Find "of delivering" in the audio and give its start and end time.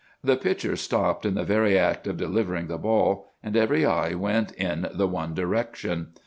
2.07-2.65